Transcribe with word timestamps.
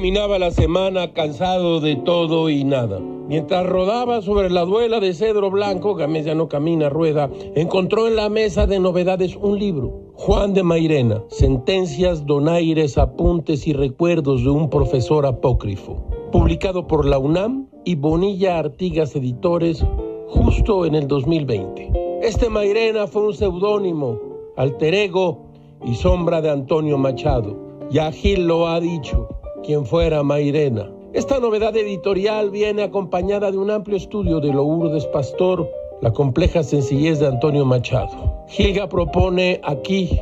Terminaba 0.00 0.38
la 0.38 0.50
semana 0.50 1.12
cansado 1.12 1.78
de 1.80 1.94
todo 1.94 2.48
y 2.48 2.64
nada. 2.64 3.00
Mientras 3.00 3.66
rodaba 3.66 4.22
sobre 4.22 4.48
la 4.48 4.64
duela 4.64 4.98
de 4.98 5.12
cedro 5.12 5.50
blanco, 5.50 5.94
Gamés 5.94 6.24
ya 6.24 6.34
no 6.34 6.48
camina, 6.48 6.88
rueda, 6.88 7.30
encontró 7.54 8.08
en 8.08 8.16
la 8.16 8.30
mesa 8.30 8.66
de 8.66 8.80
novedades 8.80 9.36
un 9.36 9.58
libro. 9.58 10.12
Juan 10.14 10.54
de 10.54 10.62
Mairena, 10.62 11.22
Sentencias, 11.28 12.24
Donaires, 12.24 12.96
Apuntes 12.96 13.66
y 13.66 13.74
Recuerdos 13.74 14.42
de 14.42 14.48
un 14.48 14.70
profesor 14.70 15.26
apócrifo. 15.26 16.02
Publicado 16.32 16.86
por 16.86 17.04
la 17.04 17.18
UNAM 17.18 17.68
y 17.84 17.96
Bonilla 17.96 18.58
Artigas 18.58 19.14
Editores 19.14 19.84
justo 20.28 20.86
en 20.86 20.94
el 20.94 21.08
2020. 21.08 22.20
Este 22.22 22.48
Mairena 22.48 23.06
fue 23.06 23.26
un 23.26 23.34
seudónimo, 23.34 24.18
alter 24.56 24.94
ego 24.94 25.52
y 25.84 25.94
sombra 25.94 26.40
de 26.40 26.50
Antonio 26.50 26.96
Machado. 26.96 27.56
Ya 27.90 28.10
Gil 28.12 28.46
lo 28.46 28.66
ha 28.66 28.80
dicho 28.80 29.39
quien 29.64 29.84
fuera 29.84 30.22
Mairena. 30.22 30.90
Esta 31.12 31.40
novedad 31.40 31.76
editorial 31.76 32.50
viene 32.50 32.82
acompañada 32.82 33.50
de 33.50 33.58
un 33.58 33.70
amplio 33.70 33.96
estudio 33.96 34.40
de 34.40 34.52
Lourdes 34.52 35.06
Pastor, 35.06 35.68
la 36.00 36.12
compleja 36.12 36.62
sencillez 36.62 37.18
de 37.18 37.26
Antonio 37.26 37.64
Machado. 37.64 38.44
Gilga 38.48 38.88
propone 38.88 39.60
aquí 39.64 40.18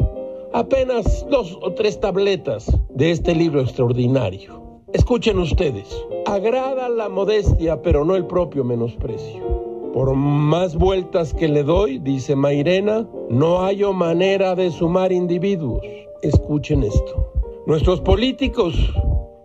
apenas 0.52 1.26
dos 1.30 1.58
o 1.62 1.72
tres 1.72 2.00
tabletas 2.00 2.74
de 2.90 3.10
este 3.10 3.34
libro 3.34 3.60
extraordinario. 3.60 4.58
Escuchen 4.92 5.38
ustedes, 5.38 5.88
agrada 6.26 6.88
la 6.88 7.08
modestia 7.08 7.82
pero 7.82 8.04
no 8.04 8.16
el 8.16 8.26
propio 8.26 8.64
menosprecio. 8.64 9.58
Por 9.92 10.14
más 10.14 10.76
vueltas 10.76 11.34
que 11.34 11.48
le 11.48 11.62
doy, 11.62 11.98
dice 11.98 12.34
Mairena, 12.34 13.06
no 13.28 13.58
hallo 13.58 13.92
manera 13.92 14.54
de 14.54 14.70
sumar 14.70 15.12
individuos. 15.12 15.82
Escuchen 16.22 16.82
esto. 16.82 17.32
Nuestros 17.66 18.00
políticos 18.00 18.74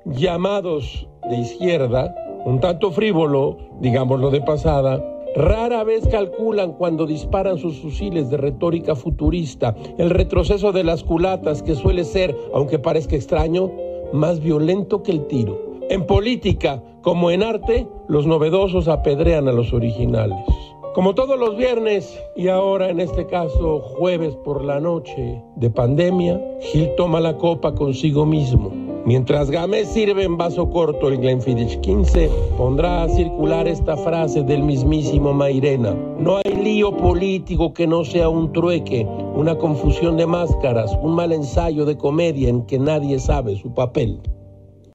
llamados 0.06 1.08
de 1.30 1.38
izquierda, 1.38 2.16
un 2.46 2.60
tanto 2.60 2.92
frívolo, 2.92 3.58
digámoslo 3.80 4.30
de 4.32 4.42
pasada, 4.42 5.04
rara 5.36 5.84
vez 5.84 6.08
calculan 6.08 6.74
cuando 6.74 7.06
disparan 7.06 7.58
sus 7.58 7.80
fusiles 7.80 8.30
de 8.30 8.38
retórica 8.38 8.96
futurista 8.96 9.76
el 9.98 10.10
retroceso 10.10 10.72
de 10.72 10.84
las 10.84 11.04
culatas 11.04 11.64
que 11.64 11.76
suele 11.76 12.04
ser, 12.04 12.36
aunque 12.54 12.80
parezca 12.80 13.16
extraño, 13.16 13.72
más 14.12 14.42
violento 14.42 15.02
que 15.04 15.12
el 15.12 15.26
tiro. 15.28 15.60
En 15.90 16.06
política, 16.06 16.84
como 17.02 17.32
en 17.32 17.44
arte, 17.44 17.88
los 18.08 18.28
novedosos 18.28 18.88
apedrean 18.88 19.48
a 19.48 19.54
los 19.54 19.74
originales. 19.74 20.46
Como 20.94 21.16
todos 21.16 21.40
los 21.40 21.58
viernes 21.58 22.22
y 22.36 22.50
ahora 22.50 22.90
en 22.90 23.00
este 23.00 23.26
caso 23.26 23.80
jueves 23.80 24.36
por 24.36 24.64
la 24.64 24.80
noche 24.80 25.42
de 25.56 25.70
pandemia, 25.72 26.40
Gil 26.62 26.92
toma 26.96 27.20
la 27.20 27.38
copa 27.38 27.74
consigo 27.74 28.28
mismo 28.28 28.83
Mientras 29.06 29.52
Gámez 29.52 29.90
sirve 29.90 30.24
en 30.24 30.38
vaso 30.38 30.70
corto 30.70 31.10
el 31.10 31.18
Glenfiddich 31.18 31.82
15, 31.82 32.30
pondrá 32.58 33.04
a 33.04 33.10
circular 33.10 33.68
esta 33.68 33.98
frase 33.98 34.44
del 34.44 34.64
mismísimo 34.64 35.34
Mairena. 35.34 35.94
No 36.20 36.38
hay 36.38 36.56
lío 36.56 36.96
político 36.96 37.74
que 37.74 37.86
no 37.86 38.06
sea 38.06 38.30
un 38.30 38.54
trueque, 38.54 39.06
una 39.36 39.58
confusión 39.58 40.16
de 40.16 40.26
máscaras, 40.26 40.98
un 41.02 41.16
mal 41.16 41.34
ensayo 41.34 41.84
de 41.84 41.98
comedia 41.98 42.48
en 42.48 42.66
que 42.66 42.80
nadie 42.80 43.20
sabe 43.20 43.58
su 43.58 43.74
papel. 43.74 44.22